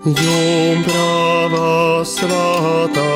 [0.00, 3.12] Jumprava svētā,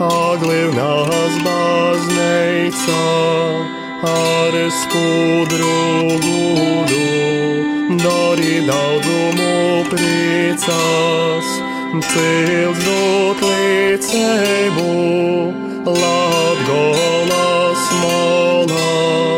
[0.00, 3.02] aglivnās bazneica,
[4.08, 7.04] ar skudru gudu,
[8.00, 11.44] dari daudzumu priecās,
[12.08, 14.88] cils dot līdzēbu,
[15.92, 19.37] Latgolas molā,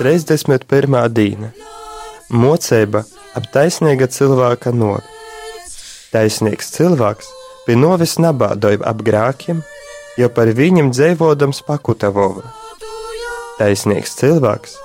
[0.00, 0.94] 31.
[1.12, 1.50] dīna
[2.32, 3.02] Mocība
[3.36, 5.04] ap taisnīga cilvēka novi.
[6.14, 7.28] Taisnīgs cilvēks
[7.66, 9.60] pie novis nabādoja ap grākiem,
[10.16, 12.48] jo par viņam dzīvodams pakutavoja.
[13.60, 14.78] Taisnīgs cilvēks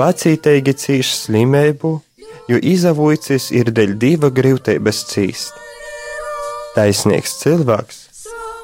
[0.00, 1.94] pacītīgi cīš slimību,
[2.48, 5.52] jo izavoicis ir dēļ diva grūtības cīst.
[6.78, 8.04] Taisnīgs cilvēks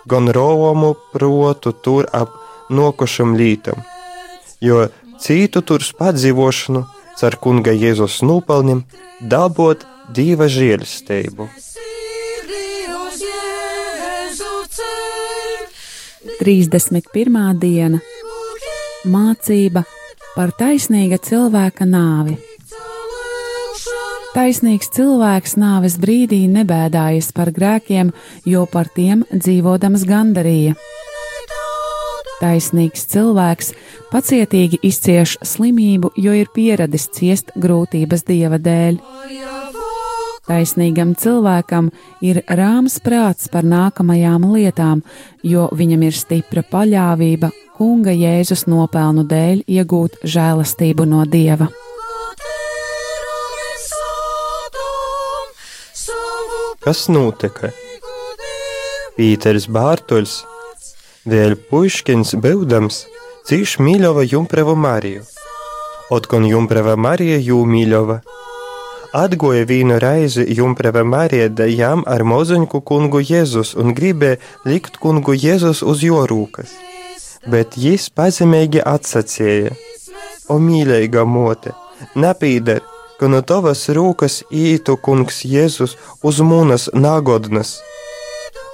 [0.09, 2.33] gan romu protu tur ap
[2.73, 3.85] nokušam lītam,
[4.65, 4.87] jo
[5.21, 6.85] citu tur padzīvošanu
[7.17, 8.85] car kunga Jēzus nūpelnim
[9.21, 11.49] dabot dieva žēlstību.
[11.57, 11.77] Ceļ.
[16.47, 17.59] 31.
[17.59, 17.99] diena
[19.09, 19.85] Mācība
[20.35, 22.37] par taisnīga cilvēka nāvi.
[24.37, 28.13] Taisnīgs cilvēks nāves brīdī nebēdājas par grēkiem,
[28.45, 30.77] jo par tiem dzīvodams gandarīja.
[32.37, 33.73] Taisnīgs cilvēks
[34.13, 39.01] pacietīgi izcieš slimību, jo ir pieradis ciest grūtības dieva dēļ.
[40.47, 41.89] Taisnīgam cilvēkam
[42.23, 45.03] ir rāms prāts par nākamajām lietām,
[45.43, 51.67] jo viņam ir stipra paļāvība Kunga Jēzus nopelnu dēļ iegūt žēlastību no Dieva.
[56.87, 57.73] Kas notika?
[59.17, 60.37] Pīters Bārtuļs,
[61.27, 63.05] vēl puiškins būdams,
[63.49, 65.25] cīš mīļova Jumpreva Mariju.
[66.11, 68.21] Otkon Jumpreva Marija jū mīļova.
[69.17, 74.39] Atgoja vīnu reizi Jumpreva Marija dejām ar mozuņku kungu Jēzus un gribēja
[74.69, 76.75] likt kungu Jēzus uz jo rūkas.
[77.51, 79.75] Bet jis pazemīgi atsacēja:
[80.51, 81.75] O mīļīga mote,
[82.15, 82.83] nepīder,
[83.19, 87.81] ka no tavas rūkas ītu kungs Jēzus uz mūnas nagodnas.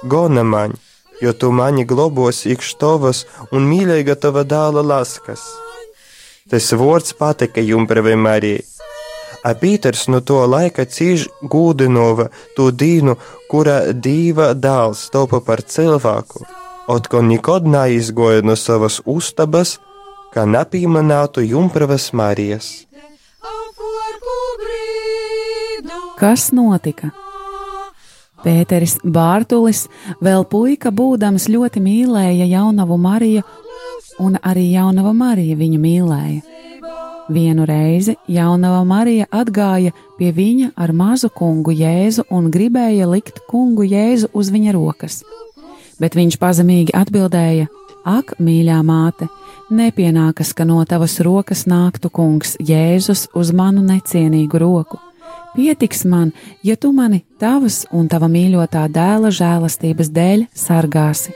[0.03, 0.77] Gona man,
[1.21, 5.43] jo tu mani globos ikš tavas un mīļīga tava dāla laskas.
[6.49, 8.63] Tas vārds patika Jumpravai Marijai.
[9.43, 13.17] A Pīters no to laika cīž gūdinova to dīnu,
[13.51, 16.45] kura dīva dēls topa par cilvēku,
[16.87, 19.77] otkon nekad neizgoja no savas ustabas,
[20.31, 22.71] kā nepīmanātu Jumpravas Marijas.
[26.23, 27.11] Kas notika?
[28.43, 29.85] Pēteris Bārtulis,
[30.23, 33.43] vēl puika būdams, ļoti mīlēja jaunavu Mariju,
[34.19, 36.41] un arī jaunava Marija viņu mīlēja.
[37.29, 43.85] Vienu reizi jaunava Marija atgāja pie viņa ar mazu kungu Jēzu un gribēja likt kungu
[43.87, 45.21] Jēzu uz viņa rokas.
[46.03, 47.69] Bet viņš pazemīgi atbildēja:
[48.03, 49.29] Ak, mīļā māte,
[49.71, 54.99] nepienākas, ka no tavas rokas nāktu kungs Jēzus uz manu necienīgu roku.
[55.55, 56.31] Pietiks man,
[56.63, 61.33] ja tu mani tavas un tava mīļotā dēla žēlastības dēļ sargāsi.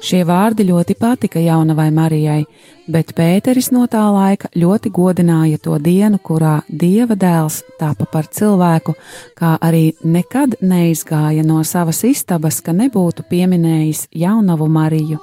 [0.00, 2.46] Šie vārdi ļoti patika jaunavai Marijai,
[2.88, 8.94] bet Pēteris no tā laika ļoti godināja to dienu, kurā Dieva dēls tāpa par cilvēku,
[9.36, 15.20] kā arī nekad neizgāja no savas istabas, ka nebūtu pieminējis jaunavu Mariju.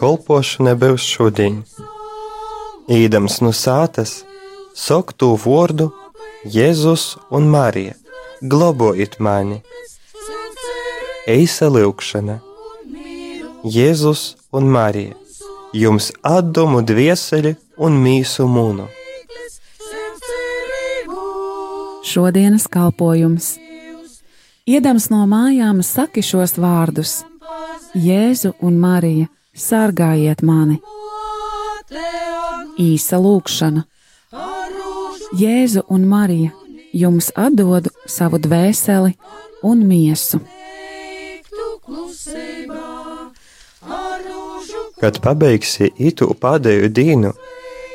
[0.00, 1.60] Kolpošana būs šodien.
[2.88, 4.22] Īdams no sātas,
[4.74, 5.90] sok tu vārdu
[6.46, 7.94] Jēzus un Marija,
[8.42, 9.62] globojiet mani!
[11.28, 12.38] Eisa lūkšana,
[13.64, 15.16] Jēzus un Marija,
[15.74, 18.86] jums atdomu dvieseli un mīsu mūnu.
[22.08, 23.58] Šodienas kalpojums.
[24.68, 27.18] Iedams no mājām saki šos vārdus:
[27.92, 30.78] Jēzu un Marija, sargājiet mani!
[32.78, 33.84] Īsa lūkšana.
[35.36, 36.50] Jēzu un Marija,
[36.96, 39.12] jums atdodu savu dvēseli
[39.62, 40.40] un miesu.
[44.98, 47.34] Kad pabeigsi itu pēdējo dienu,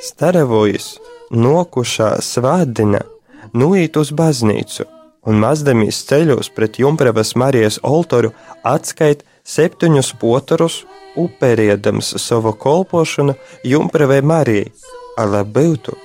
[0.05, 0.93] staravojas
[1.33, 3.01] nokušā svētdienā
[3.57, 4.85] nuīt uz baznīcu
[5.25, 10.83] un mazdamīs ceļos pret Jumprevas Marijas oltoru atskait septiņus potarus,
[11.17, 13.35] uperiedams savu kolpošanu
[13.65, 14.69] Jumprevai Marijai,
[15.17, 15.97] ar labūtu,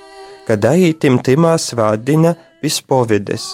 [0.49, 3.51] kad aitim timā svādina vispovides,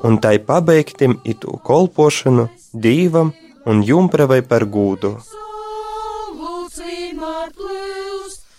[0.00, 3.34] un tai pabeigtim itu kolpošanu dīvam
[3.68, 5.18] un Jumprevai par gūdu.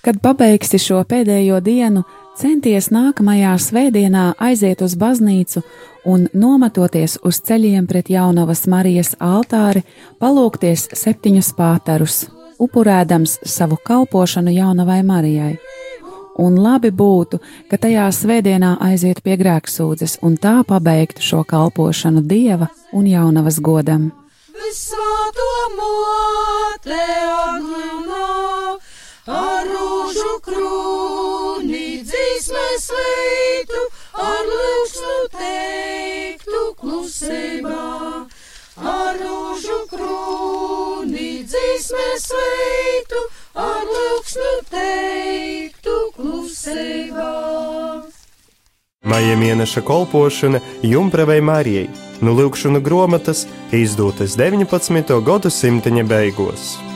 [0.06, 2.06] Kad pabeigsi šo pēdējo dienu,
[2.38, 5.66] centies nākamajā svētdienā aiziet uz baznīcu
[6.06, 9.82] un, nomatoties uz ceļiem pret jaunavas Marijas altāri,
[10.22, 12.22] palūkties septiņus pātarus,
[12.62, 15.56] upurēdams savu kalpošanu jaunavai Marijai.
[16.40, 22.70] Un labi būtu, ka tajā svētdienā aiziet pie grēksūdzes un tā pabeigtu šo kalpošanu dieva
[22.96, 24.12] un jaunavas godam.
[27.30, 28.28] Aglunā,
[34.20, 37.84] ar lūksnu teiktu klusībā.
[38.80, 43.24] Ar rūžu krūni dzīsmēs veitu,
[43.60, 45.79] ar lūksnu teiktu
[46.70, 47.30] klusībā.
[49.10, 51.88] Maija mēneša kolpošana Jumpravai Marijai
[52.22, 55.24] no lūkšanu grāmatas izdotas 19.
[55.24, 56.89] gadsimta beigās.